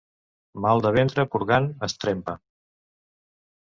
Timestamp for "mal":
0.65-0.81